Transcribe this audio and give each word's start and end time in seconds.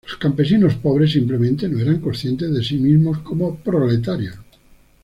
Los 0.07 0.17
campesinos 0.17 0.73
pobres 0.77 1.11
simplemente 1.11 1.69
no 1.69 1.77
eran 1.77 1.99
conscientes 1.99 2.51
de 2.51 2.63
sí 2.63 2.77
mismos 2.79 3.19
como 3.19 3.57
'proletarios'. 3.59 4.39